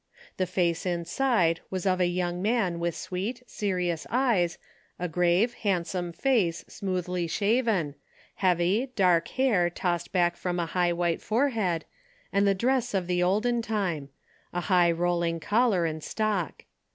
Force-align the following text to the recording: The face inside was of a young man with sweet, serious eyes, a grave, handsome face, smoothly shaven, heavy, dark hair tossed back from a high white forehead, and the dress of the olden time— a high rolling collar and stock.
The 0.37 0.47
face 0.47 0.87
inside 0.87 1.59
was 1.69 1.85
of 1.85 1.99
a 2.01 2.07
young 2.07 2.41
man 2.41 2.79
with 2.79 2.95
sweet, 2.95 3.43
serious 3.45 4.07
eyes, 4.09 4.57
a 4.97 5.07
grave, 5.07 5.53
handsome 5.53 6.11
face, 6.11 6.65
smoothly 6.67 7.27
shaven, 7.27 7.93
heavy, 8.37 8.89
dark 8.95 9.27
hair 9.27 9.69
tossed 9.69 10.11
back 10.11 10.37
from 10.37 10.59
a 10.59 10.65
high 10.65 10.91
white 10.91 11.21
forehead, 11.21 11.85
and 12.33 12.47
the 12.47 12.55
dress 12.55 12.95
of 12.95 13.05
the 13.05 13.21
olden 13.21 13.61
time— 13.61 14.09
a 14.53 14.61
high 14.61 14.91
rolling 14.91 15.39
collar 15.39 15.85
and 15.85 16.03
stock. 16.03 16.63